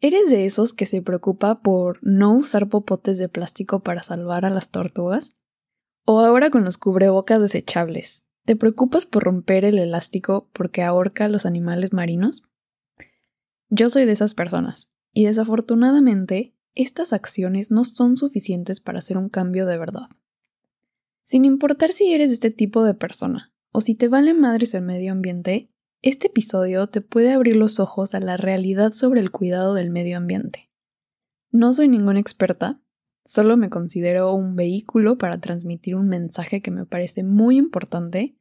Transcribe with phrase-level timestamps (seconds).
[0.00, 4.50] ¿Eres de esos que se preocupa por no usar popotes de plástico para salvar a
[4.50, 5.36] las tortugas?
[6.04, 8.24] ¿O ahora con los cubrebocas desechables?
[8.44, 12.44] ¿Te preocupas por romper el elástico porque ahorca a los animales marinos?
[13.70, 19.28] Yo soy de esas personas, y desafortunadamente estas acciones no son suficientes para hacer un
[19.28, 20.06] cambio de verdad.
[21.24, 25.10] Sin importar si eres este tipo de persona o si te vale madres el medio
[25.10, 25.70] ambiente,
[26.00, 30.16] este episodio te puede abrir los ojos a la realidad sobre el cuidado del medio
[30.16, 30.70] ambiente.
[31.50, 32.80] No soy ninguna experta,
[33.24, 38.36] solo me considero un vehículo para transmitir un mensaje que me parece muy importante,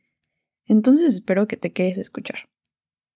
[0.66, 2.50] entonces espero que te quedes a escuchar.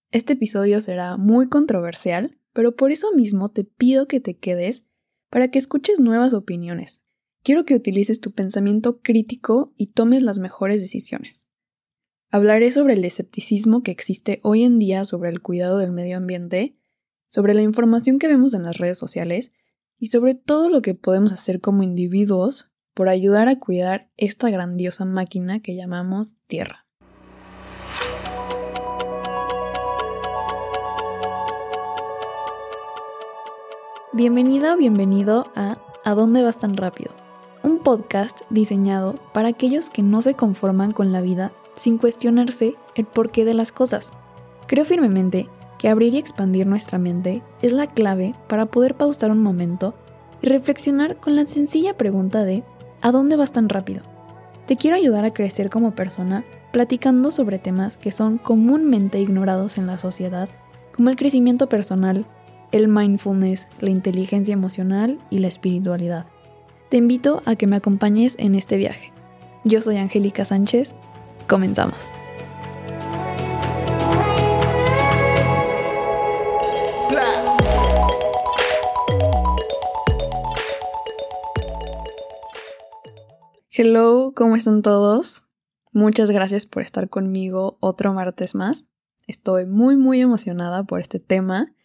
[0.10, 4.86] Este episodio será muy controversial, pero por eso mismo te pido que te quedes
[5.30, 7.04] para que escuches nuevas opiniones.
[7.44, 11.51] Quiero que utilices tu pensamiento crítico y tomes las mejores decisiones.
[12.34, 16.78] Hablaré sobre el escepticismo que existe hoy en día sobre el cuidado del medio ambiente,
[17.28, 19.52] sobre la información que vemos en las redes sociales
[19.98, 25.04] y sobre todo lo que podemos hacer como individuos por ayudar a cuidar esta grandiosa
[25.04, 26.88] máquina que llamamos Tierra.
[34.14, 37.14] Bienvenida o bienvenido a ¿A dónde vas tan rápido?
[37.62, 43.06] Un podcast diseñado para aquellos que no se conforman con la vida sin cuestionarse el
[43.06, 44.12] porqué de las cosas.
[44.68, 49.42] Creo firmemente que abrir y expandir nuestra mente es la clave para poder pausar un
[49.42, 49.96] momento
[50.42, 52.64] y reflexionar con la sencilla pregunta de
[53.02, 54.04] ¿a dónde vas tan rápido?
[54.68, 59.88] Te quiero ayudar a crecer como persona platicando sobre temas que son comúnmente ignorados en
[59.88, 60.50] la sociedad,
[60.96, 62.26] como el crecimiento personal,
[62.72, 66.26] el mindfulness, la inteligencia emocional y la espiritualidad.
[66.90, 69.12] Te invito a que me acompañes en este viaje.
[69.64, 70.96] Yo soy Angélica Sánchez
[71.52, 72.10] Comenzamos.
[83.70, 85.44] Hello, ¿cómo están todos?
[85.92, 88.86] Muchas gracias por estar conmigo otro martes más.
[89.28, 91.76] Estoy muy muy emocionada por este tema.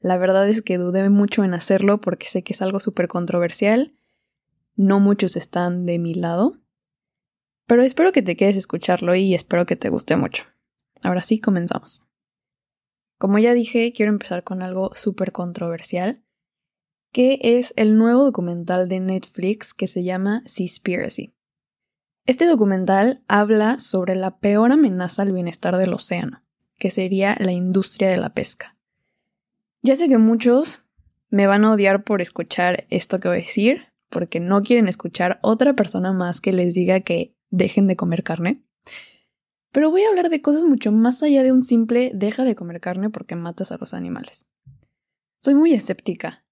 [0.00, 3.92] La verdad es que dudé mucho en hacerlo porque sé que es algo súper controversial.
[4.76, 6.58] No muchos están de mi lado.
[7.70, 10.42] Pero espero que te quedes escucharlo y espero que te guste mucho.
[11.04, 12.04] Ahora sí, comenzamos.
[13.16, 16.20] Como ya dije, quiero empezar con algo súper controversial,
[17.12, 21.32] que es el nuevo documental de Netflix que se llama Seaspiracy.
[22.26, 26.42] Este documental habla sobre la peor amenaza al bienestar del océano,
[26.76, 28.76] que sería la industria de la pesca.
[29.80, 30.82] Ya sé que muchos
[31.28, 35.38] me van a odiar por escuchar esto que voy a decir, porque no quieren escuchar
[35.40, 38.64] otra persona más que les diga que dejen de comer carne.
[39.72, 42.80] Pero voy a hablar de cosas mucho más allá de un simple deja de comer
[42.80, 44.46] carne porque matas a los animales.
[45.40, 46.44] Soy muy escéptica,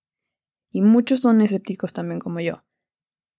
[0.71, 2.65] y muchos son escépticos también como yo.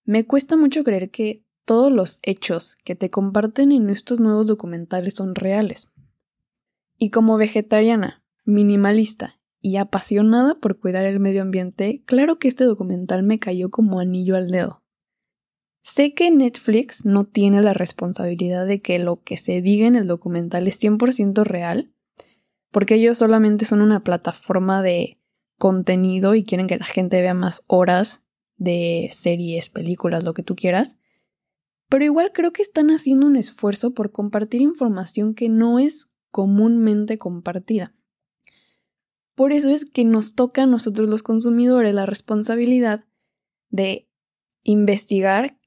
[0.03, 5.13] Me cuesta mucho creer que todos los hechos que te comparten en estos nuevos documentales
[5.15, 5.91] son reales.
[6.97, 13.23] Y como vegetariana, minimalista y apasionada por cuidar el medio ambiente, claro que este documental
[13.23, 14.78] me cayó como anillo al dedo.
[15.81, 20.07] Sé que Netflix no tiene la responsabilidad de que lo que se diga en el
[20.07, 21.91] documental es 100% real,
[22.71, 25.19] porque ellos solamente son una plataforma de
[25.57, 28.23] contenido y quieren que la gente vea más horas
[28.57, 30.97] de series, películas, lo que tú quieras.
[31.87, 37.17] Pero igual creo que están haciendo un esfuerzo por compartir información que no es comúnmente
[37.17, 37.95] compartida.
[39.33, 43.05] Por eso es que nos toca a nosotros los consumidores la responsabilidad
[43.69, 44.09] de
[44.63, 45.58] investigar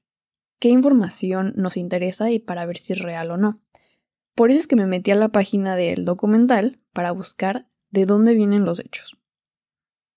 [0.63, 3.61] qué información nos interesa y para ver si es real o no.
[4.33, 8.33] Por eso es que me metí a la página del documental para buscar de dónde
[8.33, 9.17] vienen los hechos.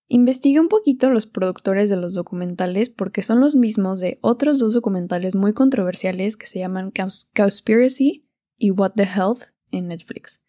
[0.06, 4.72] Investigué un poquito los productores de los documentales porque son los mismos de otros dos
[4.72, 6.92] documentales muy controversiales que se llaman
[7.34, 10.42] Cowspiracy y What the Health en Netflix.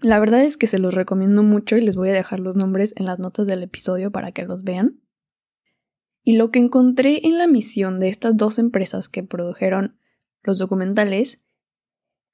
[0.00, 2.94] La verdad es que se los recomiendo mucho y les voy a dejar los nombres
[2.96, 5.03] en las notas del episodio para que los vean.
[6.24, 9.98] Y lo que encontré en la misión de estas dos empresas que produjeron
[10.42, 11.42] los documentales,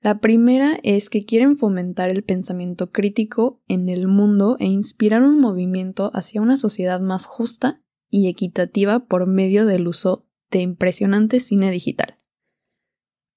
[0.00, 5.38] la primera es que quieren fomentar el pensamiento crítico en el mundo e inspirar un
[5.38, 11.70] movimiento hacia una sociedad más justa y equitativa por medio del uso de impresionante cine
[11.70, 12.19] digital.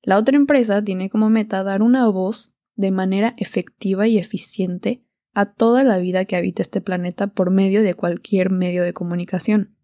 [0.01, 5.03] La otra empresa tiene como meta dar una voz de manera efectiva y eficiente
[5.33, 9.75] a toda la vida que habita este planeta por medio de cualquier medio de comunicación.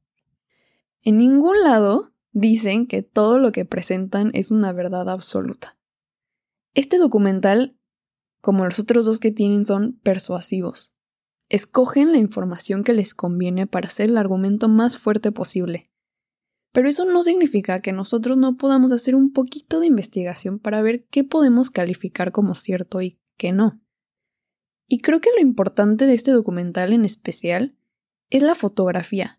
[1.01, 5.77] En ningún lado dicen que todo lo que presentan es una verdad absoluta.
[6.73, 7.77] Este documental,
[8.41, 10.93] como los otros dos que tienen, son persuasivos.
[11.51, 15.89] escogen la información que les conviene para hacer el argumento más fuerte posible.
[16.71, 21.07] Pero eso no significa que nosotros no podamos hacer un poquito de investigación para ver
[21.09, 23.81] qué podemos calificar como cierto y qué no.
[24.87, 27.75] Y creo que lo importante de este documental en especial
[28.29, 29.38] es la fotografía,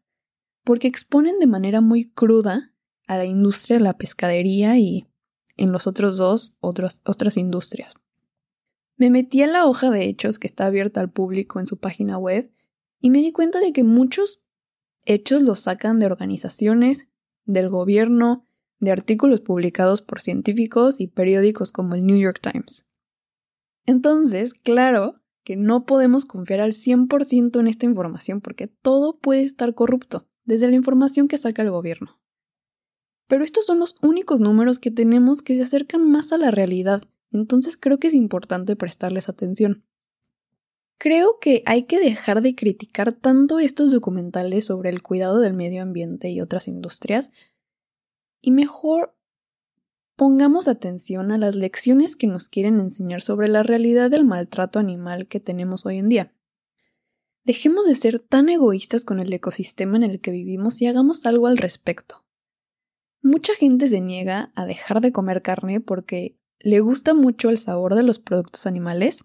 [0.65, 2.75] porque exponen de manera muy cruda
[3.07, 5.07] a la industria de la pescadería y
[5.57, 7.95] en los otros dos otras industrias.
[8.97, 12.19] Me metí en la hoja de hechos que está abierta al público en su página
[12.19, 12.53] web
[13.01, 14.43] y me di cuenta de que muchos
[15.05, 17.09] hechos los sacan de organizaciones,
[17.45, 18.47] del gobierno,
[18.79, 22.87] de artículos publicados por científicos y periódicos como el New York Times.
[23.87, 29.75] Entonces, claro que no podemos confiar al 100% en esta información porque todo puede estar
[29.75, 32.21] corrupto, desde la información que saca el gobierno.
[33.29, 37.05] Pero estos son los únicos números que tenemos que se acercan más a la realidad,
[37.31, 39.85] entonces creo que es importante prestarles atención.
[40.99, 45.83] Creo que hay que dejar de criticar tanto estos documentales sobre el cuidado del medio
[45.83, 47.31] ambiente y otras industrias,
[48.43, 49.15] y mejor
[50.17, 55.29] pongamos atención a las lecciones que nos quieren enseñar sobre la realidad del maltrato animal
[55.29, 56.35] que tenemos hoy en día.
[57.45, 61.47] Dejemos de ser tan egoístas con el ecosistema en el que vivimos y hagamos algo
[61.47, 62.27] al respecto.
[63.23, 67.95] Mucha gente se niega a dejar de comer carne porque le gusta mucho el sabor
[67.95, 69.23] de los productos animales,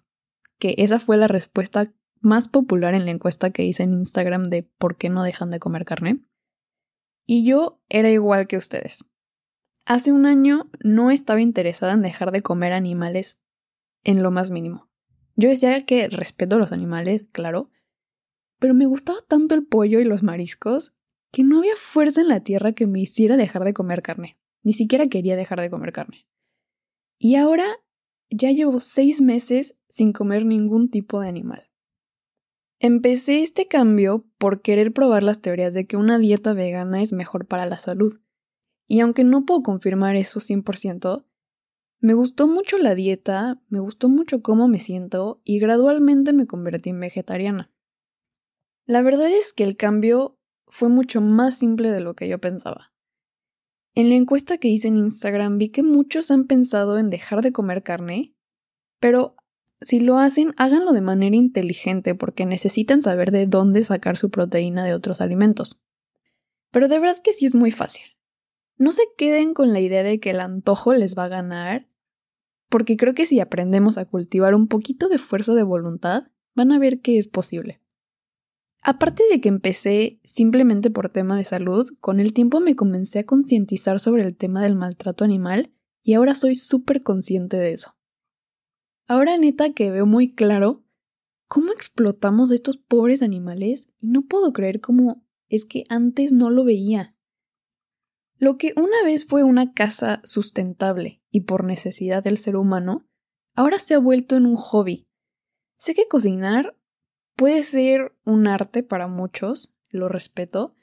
[0.58, 4.64] que esa fue la respuesta más popular en la encuesta que hice en Instagram de
[4.64, 6.26] por qué no dejan de comer carne.
[7.26, 9.06] Y yo era igual que ustedes.
[9.86, 13.38] Hace un año no estaba interesada en dejar de comer animales
[14.04, 14.90] en lo más mínimo.
[15.36, 17.70] Yo decía que respeto a los animales, claro,
[18.60, 20.94] pero me gustaba tanto el pollo y los mariscos
[21.31, 24.38] que no había fuerza en la tierra que me hiciera dejar de comer carne.
[24.63, 26.28] Ni siquiera quería dejar de comer carne.
[27.19, 27.66] Y ahora
[28.30, 31.69] ya llevo seis meses sin comer ningún tipo de animal.
[32.80, 37.48] Empecé este cambio por querer probar las teorías de que una dieta vegana es mejor
[37.48, 38.19] para la salud.
[38.88, 41.25] Y aunque no puedo confirmar eso 100%,
[42.00, 46.92] me gustó mucho la dieta, me gustó mucho cómo me siento y gradualmente me convertí
[46.92, 47.72] en vegetariana.
[48.88, 50.38] La verdad es que el cambio
[50.68, 52.94] fue mucho más simple de lo que yo pensaba.
[53.96, 57.52] En la encuesta que hice en Instagram vi que muchos han pensado en dejar de
[57.52, 58.36] comer carne,
[59.00, 59.36] pero
[59.82, 64.86] si lo hacen, háganlo de manera inteligente porque necesitan saber de dónde sacar su proteína
[64.86, 65.80] de otros alimentos.
[66.72, 68.06] Pero de verdad que sí es muy fácil.
[68.78, 71.88] No se queden con la idea de que el antojo les va a ganar,
[72.70, 76.80] porque creo que si aprendemos a cultivar un poquito de fuerza de voluntad, van a
[76.80, 77.81] ver que es posible.
[78.88, 83.26] Aparte de que empecé simplemente por tema de salud, con el tiempo me comencé a
[83.26, 85.74] concientizar sobre el tema del maltrato animal
[86.04, 87.98] y ahora soy súper consciente de eso.
[89.08, 90.84] Ahora neta que veo muy claro
[91.48, 96.52] cómo explotamos a estos pobres animales y no puedo creer cómo es que antes no
[96.52, 97.16] lo veía.
[98.38, 103.08] Lo que una vez fue una casa sustentable y por necesidad del ser humano,
[103.56, 105.08] ahora se ha vuelto en un hobby.
[105.76, 106.78] Sé que cocinar
[107.36, 110.74] Puede ser un arte para muchos, lo respeto,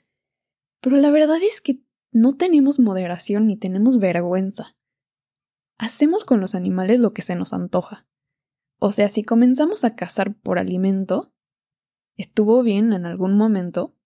[0.80, 4.76] pero la verdad es que no tenemos moderación ni tenemos vergüenza.
[5.78, 8.06] Hacemos con los animales lo que se nos antoja.
[8.78, 11.32] O sea, si comenzamos a cazar por alimento,
[12.16, 13.96] estuvo bien en algún momento,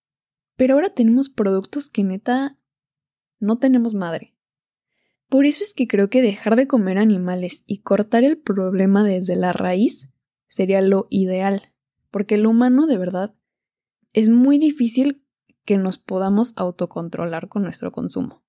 [0.54, 2.60] pero ahora tenemos productos que neta
[3.40, 4.36] no tenemos madre.
[5.28, 9.34] Por eso es que creo que dejar de comer animales y cortar el problema desde
[9.34, 10.10] la raíz
[10.46, 11.74] sería lo ideal
[12.16, 13.34] porque el humano de verdad
[14.14, 15.22] es muy difícil
[15.66, 18.42] que nos podamos autocontrolar con nuestro consumo.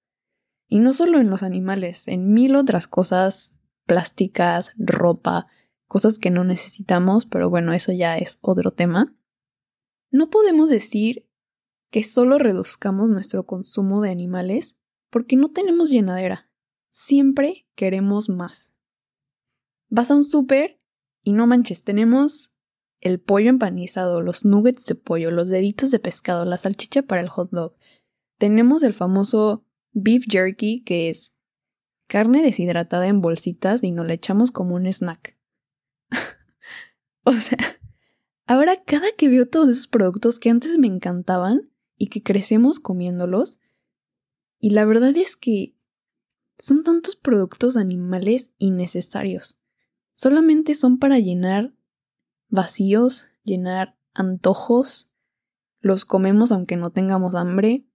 [0.70, 5.48] Y no solo en los animales, en mil otras cosas plásticas, ropa,
[5.86, 9.14] cosas que no necesitamos, pero bueno, eso ya es otro tema.
[10.12, 11.30] No podemos decir
[11.92, 14.78] que solo reduzcamos nuestro consumo de animales
[15.10, 16.50] porque no tenemos llenadera.
[16.90, 18.80] Siempre queremos más.
[19.90, 20.80] Vas a un súper
[21.22, 22.57] y no manches, tenemos
[23.00, 27.30] el pollo empanizado, los nuggets de pollo, los deditos de pescado, la salchicha para el
[27.30, 27.76] hot dog.
[28.38, 31.34] Tenemos el famoso beef jerky, que es
[32.08, 35.38] carne deshidratada en bolsitas y nos la echamos como un snack.
[37.24, 37.58] o sea,
[38.46, 43.60] ahora cada que veo todos esos productos que antes me encantaban y que crecemos comiéndolos,
[44.60, 45.76] y la verdad es que
[46.58, 49.60] son tantos productos animales innecesarios.
[50.16, 51.77] Solamente son para llenar
[52.50, 55.12] vacíos, llenar antojos,
[55.80, 57.86] los comemos aunque no tengamos hambre,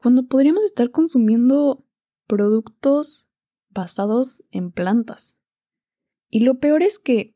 [0.00, 1.86] cuando podríamos estar consumiendo
[2.26, 3.28] productos
[3.70, 5.38] basados en plantas.
[6.30, 7.34] Y lo peor es que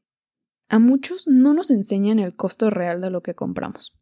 [0.69, 3.99] a muchos no nos enseñan el costo real de lo que compramos.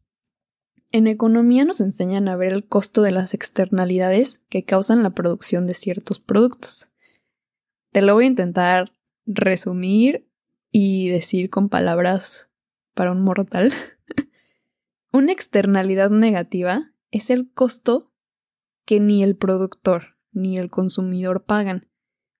[0.92, 5.66] En economía nos enseñan a ver el costo de las externalidades que causan la producción
[5.66, 6.92] de ciertos productos.
[7.92, 8.92] Te lo voy a intentar
[9.26, 10.25] resumir
[10.78, 12.50] y decir con palabras
[12.92, 13.73] para un mortal.
[15.11, 18.12] Una externalidad negativa es el costo
[18.85, 21.88] que ni el productor ni el consumidor pagan.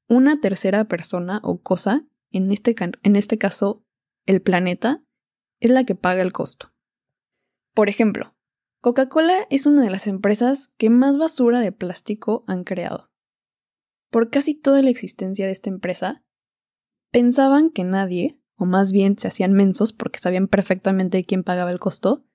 [0.07, 3.87] Una tercera persona o cosa, en este, en este caso
[4.27, 5.03] el planeta,
[5.59, 6.75] es la que paga el costo.
[7.73, 8.37] Por ejemplo,
[8.83, 13.11] Coca-Cola es una de las empresas que más basura de plástico han creado.
[14.11, 16.26] Por casi toda la existencia de esta empresa,
[17.17, 21.81] pensaban que nadie, o más bien se hacían mensos porque sabían perfectamente quién pagaba el
[21.81, 22.27] costo,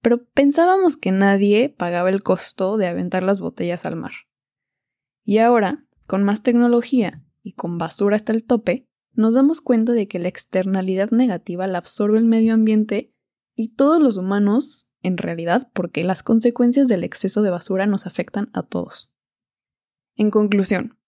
[0.00, 4.12] pero pensábamos que nadie pagaba el costo de aventar las botellas al mar.
[5.22, 10.08] Y ahora, con más tecnología y con basura hasta el tope, nos damos cuenta de
[10.08, 13.12] que la externalidad negativa la absorbe el medio ambiente
[13.54, 18.48] y todos los humanos en realidad porque las consecuencias del exceso de basura nos afectan
[18.54, 19.12] a todos.
[20.16, 20.98] En conclusión,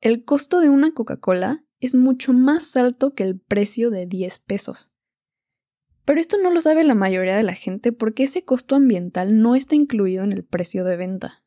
[0.00, 4.92] el costo de una Coca-Cola es mucho más alto que el precio de 10 pesos.
[6.04, 9.56] Pero esto no lo sabe la mayoría de la gente porque ese costo ambiental no
[9.56, 11.44] está incluido en el precio de venta.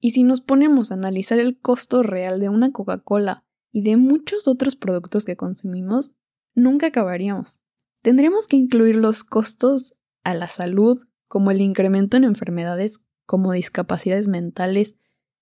[0.00, 4.46] Y si nos ponemos a analizar el costo real de una Coca-Cola y de muchos
[4.46, 6.12] otros productos que consumimos,
[6.54, 7.58] nunca acabaríamos.
[8.02, 14.28] Tendremos que incluir los costos a la salud, como el incremento en enfermedades como discapacidades
[14.28, 14.96] mentales,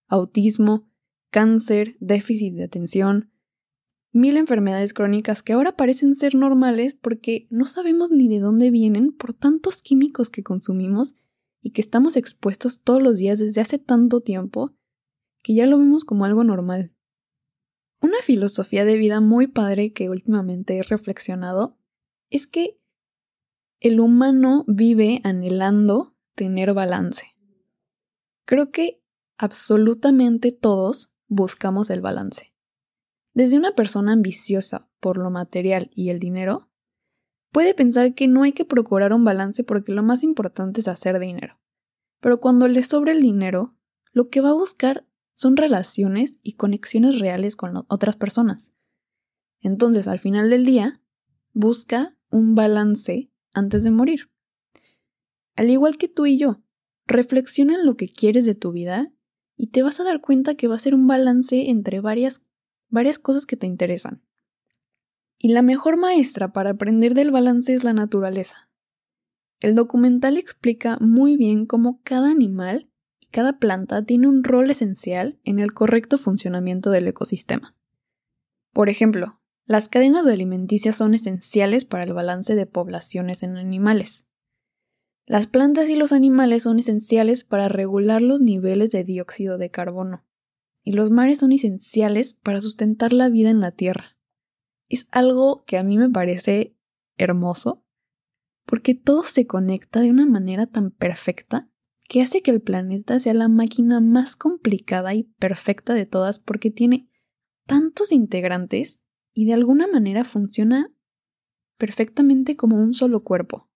[0.07, 0.89] autismo,
[1.31, 3.33] cáncer, déficit de atención,
[4.13, 9.13] mil enfermedades crónicas que ahora parecen ser normales porque no sabemos ni de dónde vienen
[9.13, 11.15] por tantos químicos que consumimos
[11.63, 14.75] y que estamos expuestos todos los días desde hace tanto tiempo
[15.43, 16.95] que ya lo vemos como algo normal.
[18.01, 21.79] Una filosofía de vida muy padre que últimamente he reflexionado
[22.31, 22.81] es que
[23.79, 27.37] el humano vive anhelando tener balance.
[28.47, 29.03] Creo que
[29.39, 32.50] absolutamente todos buscamos el balance.
[33.33, 36.69] Desde una persona ambiciosa por lo material y el dinero,
[37.53, 41.19] puede pensar que no hay que procurar un balance porque lo más importante es hacer
[41.19, 41.59] dinero.
[42.21, 43.77] Pero cuando le sobra el dinero,
[44.13, 48.75] lo que va a buscar son relaciones y conexiones reales con otras personas.
[49.61, 51.03] Entonces, al final del día,
[51.53, 54.31] busca un balance antes de morir.
[55.57, 56.63] Al igual que tú y yo,
[57.07, 59.13] reflexiona en lo que quieres de tu vida
[59.57, 62.47] y te vas a dar cuenta que va a ser un balance entre varias,
[62.91, 64.23] varias cosas que te interesan.
[65.39, 68.71] Y la mejor maestra para aprender del balance es la naturaleza.
[69.61, 75.39] El documental explica muy bien cómo cada animal y cada planta tiene un rol esencial
[75.45, 77.77] en el correcto funcionamiento del ecosistema.
[78.73, 84.29] Por ejemplo, las cadenas de alimenticias son esenciales para el balance de poblaciones en animales.
[85.27, 90.27] Las plantas y los animales son esenciales para regular los niveles de dióxido de carbono.
[90.83, 94.17] Y los mares son esenciales para sustentar la vida en la Tierra.
[94.89, 96.77] Es algo que a mí me parece
[97.17, 97.85] hermoso,
[98.67, 101.71] porque todo se conecta de una manera tan perfecta
[102.09, 106.71] que hace que el planeta sea la máquina más complicada y perfecta de todas porque
[106.71, 107.09] tiene
[107.67, 109.01] tantos integrantes
[109.33, 110.93] y de alguna manera funciona
[111.79, 113.71] perfectamente como un solo cuerpo.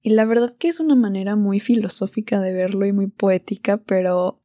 [0.00, 4.42] Y la verdad que es una manera muy filosófica de verlo y muy poética, pero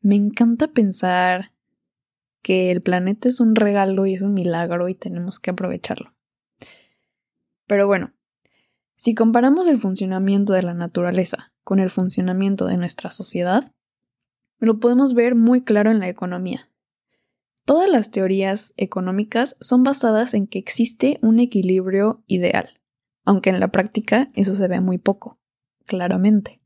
[0.00, 1.52] me encanta pensar
[2.42, 6.14] que el planeta es un regalo y es un milagro y tenemos que aprovecharlo.
[7.66, 8.12] Pero bueno,
[8.94, 13.72] si comparamos el funcionamiento de la naturaleza con el funcionamiento de nuestra sociedad,
[14.58, 16.70] lo podemos ver muy claro en la economía.
[17.64, 22.80] Todas las teorías económicas son basadas en que existe un equilibrio ideal,
[23.24, 25.38] aunque en la práctica eso se ve muy poco,
[25.86, 26.60] claramente.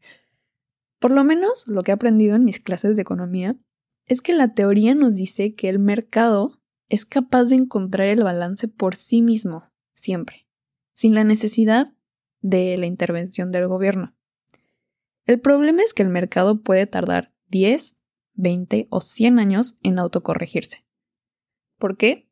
[0.98, 3.56] Por lo menos lo que he aprendido en mis clases de economía
[4.06, 8.68] es que la teoría nos dice que el mercado es capaz de encontrar el balance
[8.68, 10.46] por sí mismo, siempre,
[10.92, 11.92] sin la necesidad
[12.40, 14.14] de la intervención del gobierno.
[15.26, 17.94] El problema es que el mercado puede tardar 10,
[18.34, 20.84] 20 o 100 años en autocorregirse.
[21.78, 22.28] ¿Por qué?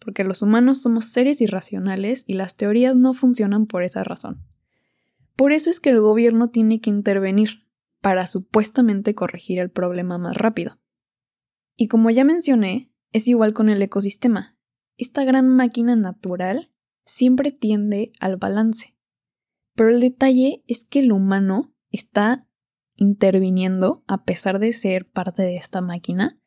[0.00, 4.44] Porque los humanos somos seres irracionales y las teorías no funcionan por esa razón.
[5.36, 7.65] Por eso es que el gobierno tiene que intervenir
[8.06, 10.78] para supuestamente corregir el problema más rápido.
[11.74, 14.56] Y como ya mencioné, es igual con el ecosistema.
[14.96, 16.70] Esta gran máquina natural
[17.04, 18.96] siempre tiende al balance.
[19.74, 22.46] Pero el detalle es que el humano está
[22.94, 26.38] interviniendo, a pesar de ser parte de esta máquina,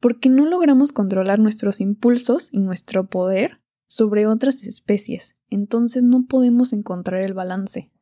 [0.00, 6.72] porque no logramos controlar nuestros impulsos y nuestro poder sobre otras especies, entonces no podemos
[6.72, 7.93] encontrar el balance.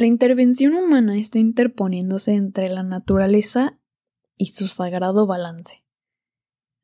[0.00, 3.78] La intervención humana está interponiéndose entre la naturaleza
[4.38, 5.84] y su sagrado balance.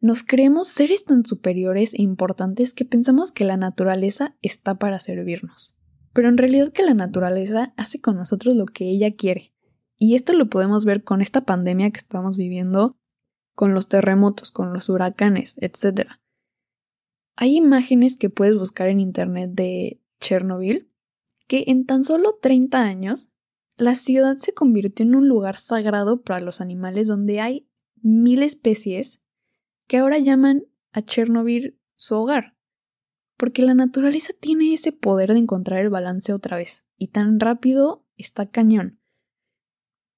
[0.00, 5.78] Nos creemos seres tan superiores e importantes que pensamos que la naturaleza está para servirnos,
[6.12, 9.54] pero en realidad que la naturaleza hace con nosotros lo que ella quiere.
[9.96, 12.98] Y esto lo podemos ver con esta pandemia que estamos viviendo,
[13.54, 16.10] con los terremotos, con los huracanes, etc.
[17.34, 20.90] Hay imágenes que puedes buscar en internet de Chernobyl
[21.46, 23.30] que en tan solo 30 años
[23.76, 27.68] la ciudad se convirtió en un lugar sagrado para los animales donde hay
[28.02, 29.22] mil especies
[29.86, 32.56] que ahora llaman a Chernobyl su hogar.
[33.36, 38.06] Porque la naturaleza tiene ese poder de encontrar el balance otra vez, y tan rápido
[38.16, 38.98] está cañón.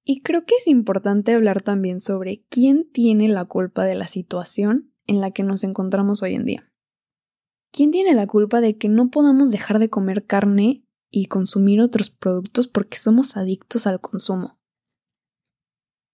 [0.05, 4.93] Y creo que es importante hablar también sobre quién tiene la culpa de la situación
[5.05, 6.71] en la que nos encontramos hoy en día.
[7.71, 12.09] ¿Quién tiene la culpa de que no podamos dejar de comer carne y consumir otros
[12.09, 14.59] productos porque somos adictos al consumo.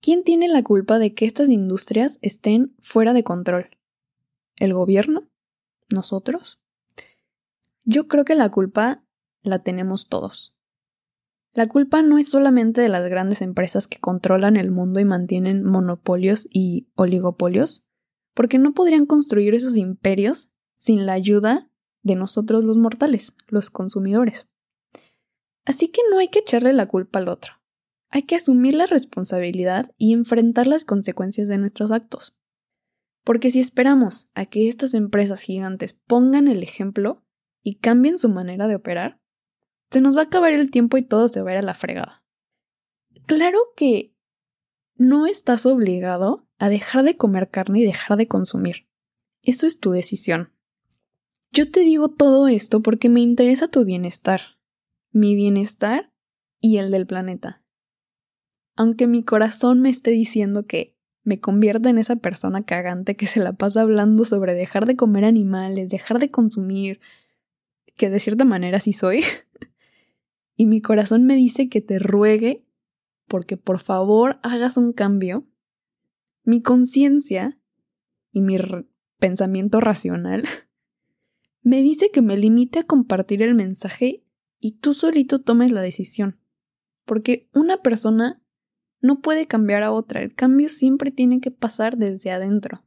[0.02, 3.70] ¿Quién tiene la culpa de que estas industrias estén fuera de control?
[4.58, 5.28] ¿El gobierno?
[5.90, 6.62] ¿Nosotros?
[7.84, 9.04] Yo creo que la culpa
[9.42, 10.56] la tenemos todos.
[11.54, 15.64] La culpa no es solamente de las grandes empresas que controlan el mundo y mantienen
[15.64, 17.88] monopolios y oligopolios,
[18.34, 21.72] porque no podrían construir esos imperios sin la ayuda
[22.04, 24.48] de nosotros los mortales, los consumidores.
[25.66, 27.54] Así que no hay que echarle la culpa al otro.
[28.12, 32.38] Hay que asumir la responsabilidad y enfrentar las consecuencias de nuestros actos.
[33.24, 37.24] Porque si esperamos a que estas empresas gigantes pongan el ejemplo
[37.64, 39.20] y cambien su manera de operar,
[39.90, 41.74] se nos va a acabar el tiempo y todo se va a ir a la
[41.74, 42.24] fregada.
[43.26, 44.14] Claro que
[44.96, 48.88] no estás obligado a dejar de comer carne y dejar de consumir.
[49.42, 50.54] Eso es tu decisión.
[51.52, 54.55] Yo te digo todo esto porque me interesa tu bienestar
[55.16, 56.12] mi bienestar
[56.60, 57.64] y el del planeta.
[58.76, 63.40] Aunque mi corazón me esté diciendo que me convierta en esa persona cagante que se
[63.40, 67.00] la pasa hablando sobre dejar de comer animales, dejar de consumir,
[67.96, 69.24] que de cierta manera sí soy,
[70.58, 72.66] y mi corazón me dice que te ruegue
[73.30, 75.48] porque por favor hagas un cambio,
[76.44, 77.58] mi conciencia
[78.34, 78.58] y mi
[79.18, 80.44] pensamiento racional
[81.64, 84.25] me dice que me limite a compartir el mensaje
[84.66, 86.40] y tú solito tomes la decisión.
[87.06, 88.42] Porque una persona
[89.00, 92.84] no puede cambiar a otra, el cambio siempre tiene que pasar desde adentro.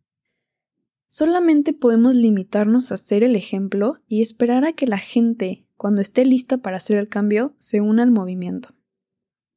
[1.06, 6.24] Solamente podemos limitarnos a ser el ejemplo y esperar a que la gente, cuando esté
[6.24, 8.70] lista para hacer el cambio, se una al movimiento.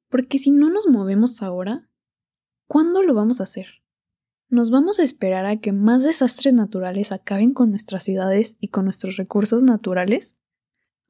[0.08, 1.90] Porque si no nos movemos ahora,
[2.68, 3.82] ¿cuándo lo vamos a hacer?
[4.48, 8.86] ¿Nos vamos a esperar a que más desastres naturales acaben con nuestras ciudades y con
[8.86, 10.36] nuestros recursos naturales?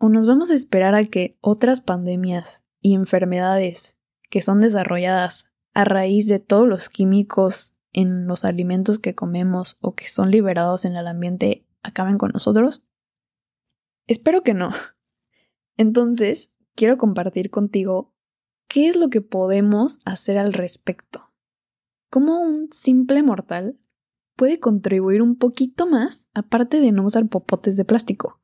[0.03, 3.99] ¿O nos vamos a esperar a que otras pandemias y enfermedades
[4.31, 9.93] que son desarrolladas a raíz de todos los químicos en los alimentos que comemos o
[9.93, 12.81] que son liberados en el ambiente acaben con nosotros?
[14.07, 14.71] Espero que no.
[15.77, 18.11] Entonces, quiero compartir contigo
[18.67, 21.31] qué es lo que podemos hacer al respecto.
[22.09, 23.79] ¿Cómo un simple mortal
[24.35, 28.39] puede contribuir un poquito más aparte de no usar popotes de plástico?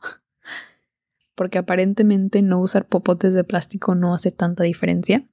[1.37, 5.29] Porque aparentemente no usar popotes de plástico no hace tanta diferencia.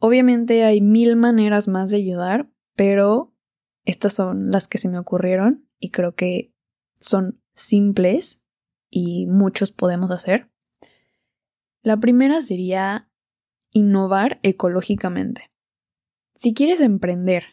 [0.00, 3.32] Obviamente hay mil maneras más de ayudar, pero
[3.84, 6.52] estas son las que se me ocurrieron y creo que
[6.96, 8.42] son simples
[8.90, 10.50] y muchos podemos hacer.
[11.82, 13.08] La primera sería
[13.70, 15.52] innovar ecológicamente.
[16.34, 17.44] Si quieres emprender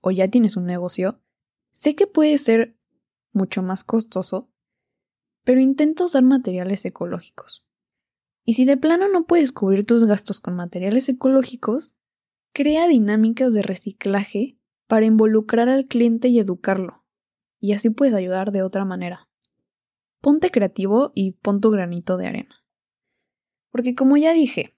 [0.00, 1.20] o ya tienes un negocio,
[1.72, 2.78] sé que puede ser
[3.32, 4.49] mucho más costoso,
[5.44, 7.64] pero intenta usar materiales ecológicos.
[8.44, 11.94] Y si de plano no puedes cubrir tus gastos con materiales ecológicos,
[12.52, 17.04] crea dinámicas de reciclaje para involucrar al cliente y educarlo,
[17.60, 19.28] y así puedes ayudar de otra manera.
[20.20, 22.64] Ponte creativo y pon tu granito de arena.
[23.70, 24.76] Porque como ya dije,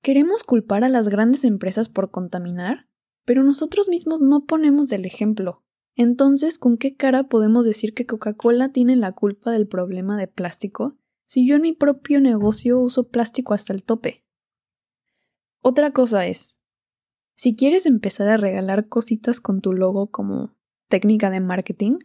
[0.00, 2.88] queremos culpar a las grandes empresas por contaminar,
[3.24, 5.64] pero nosotros mismos no ponemos el ejemplo
[5.98, 10.96] entonces, ¿con qué cara podemos decir que Coca-Cola tiene la culpa del problema de plástico
[11.26, 14.24] si yo en mi propio negocio uso plástico hasta el tope?
[15.60, 16.60] Otra cosa es,
[17.34, 20.56] si quieres empezar a regalar cositas con tu logo como
[20.86, 21.98] técnica de marketing,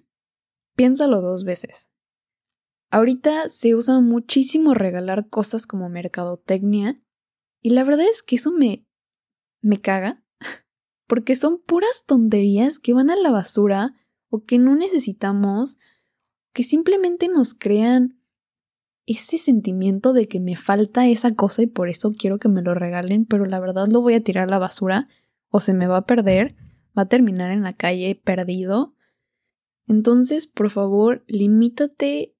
[0.75, 1.91] piénsalo dos veces.
[2.89, 6.99] Ahorita se usa muchísimo regalar cosas como mercadotecnia
[7.61, 8.87] y la verdad es que eso me
[9.61, 10.22] me caga
[11.13, 13.93] porque son puras tonterías que van a la basura
[14.29, 15.77] o que no necesitamos
[16.53, 18.19] que simplemente nos crean
[19.05, 22.73] ese sentimiento de que me falta esa cosa y por eso quiero que me lo
[22.73, 25.07] regalen, pero la verdad lo voy a tirar a la basura
[25.49, 26.55] o se me va a perder,
[26.97, 28.95] va a terminar en la calle perdido.
[29.87, 32.35] Entonces, por favor, limítate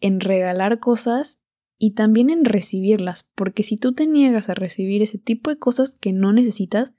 [0.00, 1.38] en regalar cosas
[1.78, 5.94] y también en recibirlas, porque si tú te niegas a recibir ese tipo de cosas
[5.94, 6.92] que no necesitas,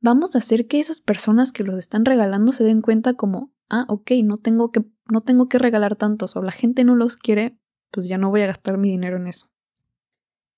[0.00, 3.84] vamos a hacer que esas personas que los están regalando se den cuenta como, ah,
[3.88, 7.58] ok, no tengo que, no tengo que regalar tantos o la gente no los quiere,
[7.90, 9.50] pues ya no voy a gastar mi dinero en eso.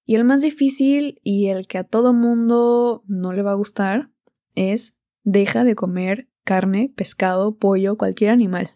[0.04, 4.10] Y el más difícil y el que a todo mundo no le va a gustar
[4.54, 8.70] es deja de comer carne, pescado, pollo, cualquier animal.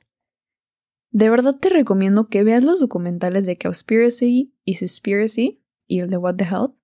[1.10, 6.16] De verdad te recomiendo que veas los documentales de Cowspiracy y Suspiracy y el de
[6.16, 6.74] What the Health.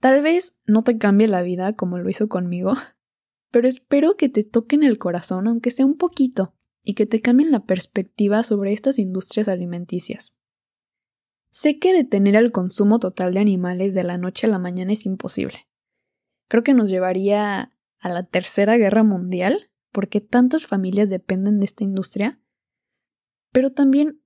[0.00, 2.72] Tal vez no te cambie la vida como lo hizo conmigo,
[3.50, 7.50] pero espero que te toquen el corazón aunque sea un poquito y que te cambien
[7.52, 10.34] la perspectiva sobre estas industrias alimenticias.
[11.50, 15.04] Sé que detener el consumo total de animales de la noche a la mañana es
[15.04, 15.68] imposible.
[16.48, 21.84] Creo que nos llevaría a la Tercera Guerra Mundial, porque tantas familias dependen de esta
[21.84, 22.40] industria,
[23.52, 24.22] pero también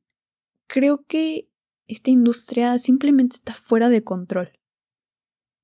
[0.67, 1.51] creo que
[1.87, 4.53] esta industria simplemente está fuera de control.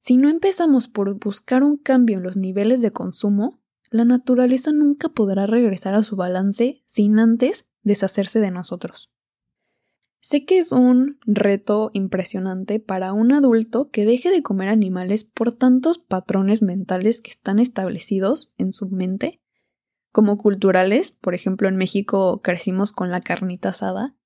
[0.01, 3.61] Si no empezamos por buscar un cambio en los niveles de consumo,
[3.91, 9.13] la naturaleza nunca podrá regresar a su balance sin antes deshacerse de nosotros.
[10.21, 15.53] Sé que es un reto impresionante para un adulto que deje de comer animales por
[15.53, 19.43] tantos patrones mentales que están establecidos en su mente,
[20.13, 24.17] como culturales, por ejemplo en México crecimos con la carnita asada.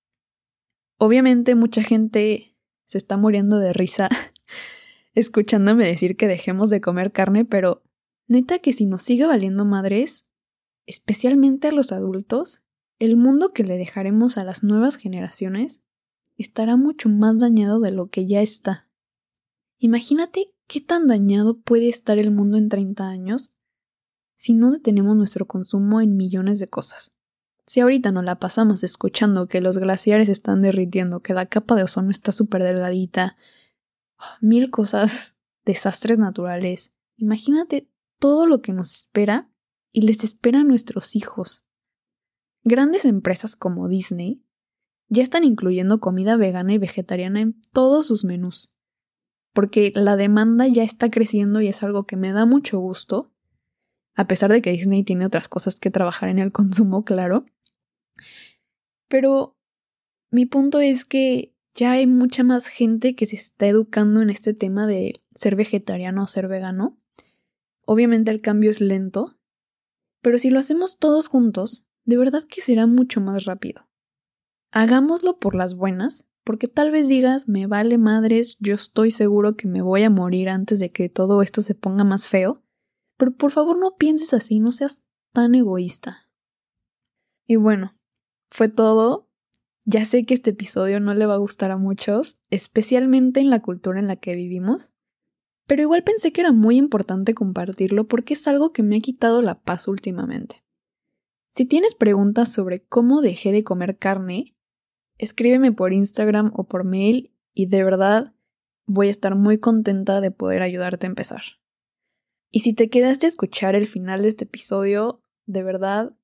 [0.98, 2.56] Obviamente mucha gente
[2.86, 4.08] se está muriendo de risa
[5.14, 7.82] escuchándome decir que dejemos de comer carne, pero
[8.26, 10.26] neta que si nos sigue valiendo madres,
[10.86, 12.62] especialmente a los adultos,
[12.98, 15.82] el mundo que le dejaremos a las nuevas generaciones
[16.36, 18.88] estará mucho más dañado de lo que ya está.
[19.78, 23.52] Imagínate qué tan dañado puede estar el mundo en 30 años
[24.36, 27.12] si no detenemos nuestro consumo en millones de cosas.
[27.66, 31.84] Si ahorita no la pasamos escuchando que los glaciares están derritiendo, que la capa de
[31.84, 33.36] ozono está súper delgadita,
[34.40, 39.50] mil cosas, desastres naturales, imagínate todo lo que nos espera
[39.92, 41.64] y les espera a nuestros hijos.
[42.62, 44.42] Grandes empresas como Disney
[45.08, 48.74] ya están incluyendo comida vegana y vegetariana en todos sus menús.
[49.52, 53.32] Porque la demanda ya está creciendo y es algo que me da mucho gusto,
[54.14, 57.46] a pesar de que Disney tiene otras cosas que trabajar en el consumo, claro.
[59.08, 59.56] Pero
[60.30, 64.54] mi punto es que ya hay mucha más gente que se está educando en este
[64.54, 66.98] tema de ser vegetariano o ser vegano.
[67.84, 69.38] Obviamente el cambio es lento,
[70.22, 73.88] pero si lo hacemos todos juntos, de verdad que será mucho más rápido
[74.74, 79.68] hagámoslo por las buenas, porque tal vez digas, me vale madres, yo estoy seguro que
[79.68, 82.60] me voy a morir antes de que todo esto se ponga más feo,
[83.16, 86.28] pero por favor no pienses así, no seas tan egoísta.
[87.46, 87.92] Y bueno,
[88.50, 89.30] fue todo.
[89.86, 93.60] Ya sé que este episodio no le va a gustar a muchos, especialmente en la
[93.60, 94.94] cultura en la que vivimos,
[95.66, 99.42] pero igual pensé que era muy importante compartirlo porque es algo que me ha quitado
[99.42, 100.64] la paz últimamente.
[101.52, 104.56] Si tienes preguntas sobre cómo dejé de comer carne,
[105.18, 108.34] escríbeme por Instagram o por mail y de verdad
[108.86, 111.42] voy a estar muy contenta de poder ayudarte a empezar.
[112.50, 116.16] Y si te quedaste a escuchar el final de este episodio, de verdad,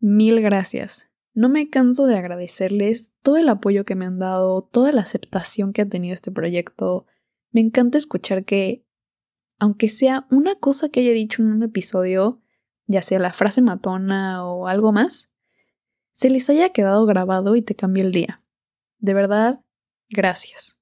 [0.00, 1.11] mil gracias.
[1.34, 5.72] No me canso de agradecerles todo el apoyo que me han dado, toda la aceptación
[5.72, 7.06] que ha tenido este proyecto.
[7.50, 8.84] Me encanta escuchar que,
[9.58, 12.40] aunque sea una cosa que haya dicho en un episodio,
[12.86, 15.30] ya sea la frase matona o algo más,
[16.12, 18.42] se les haya quedado grabado y te cambie el día.
[18.98, 19.64] De verdad,
[20.10, 20.78] gracias.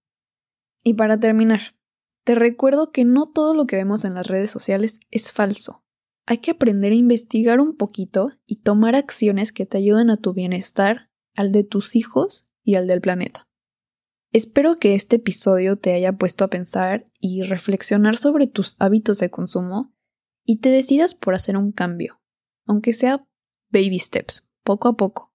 [0.82, 1.76] Y para terminar,
[2.24, 5.84] te recuerdo que no todo lo que vemos en las redes sociales es falso.
[6.30, 10.32] Hay que aprender a investigar un poquito y tomar acciones que te ayuden a tu
[10.32, 13.48] bienestar, al de tus hijos y al del planeta.
[14.30, 19.28] Espero que este episodio te haya puesto a pensar y reflexionar sobre tus hábitos de
[19.28, 19.92] consumo
[20.44, 22.22] y te decidas por hacer un cambio,
[22.64, 23.26] aunque sea
[23.70, 25.34] baby steps, poco a poco.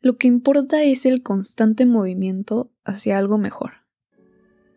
[0.00, 3.81] Lo que importa es el constante movimiento hacia algo mejor.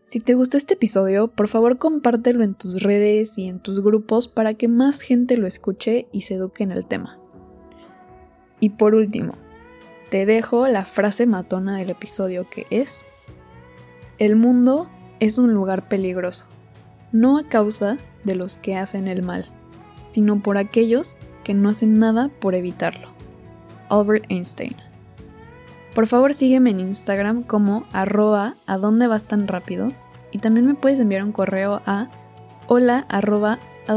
[0.06, 4.28] Si te gustó este episodio, por favor compártelo en tus redes y en tus grupos
[4.28, 7.18] para que más gente lo escuche y se eduque en el tema.
[8.60, 9.34] Y por último,
[10.12, 13.02] te dejo la frase matona del episodio que es,
[14.20, 14.88] el mundo
[15.20, 16.46] es un lugar peligroso,
[17.12, 19.48] no a causa de los que hacen el mal,
[20.10, 23.10] sino por aquellos que no hacen nada por evitarlo.
[23.90, 24.76] Albert Einstein
[25.96, 29.94] Por favor sígueme en Instagram como arroba a dónde vas tan rápido
[30.32, 32.10] y también me puedes enviar un correo a
[32.68, 33.94] hola arroba a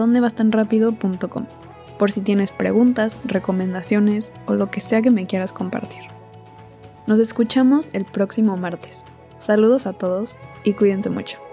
[1.99, 6.03] por si tienes preguntas, recomendaciones o lo que sea que me quieras compartir.
[7.09, 9.05] Nos escuchamos el próximo martes.
[9.39, 11.48] Saludos a todos y cuídense mucho.